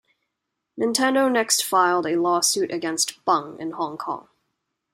Nintendo 0.79 1.31
next 1.31 1.63
filed 1.63 2.07
a 2.07 2.15
lawsuit 2.19 2.71
against 2.73 3.23
Bung 3.23 3.59
in 3.59 3.73
Hong 3.73 3.97
Kong. 3.99 4.29